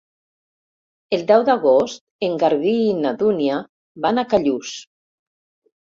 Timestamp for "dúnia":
3.23-3.63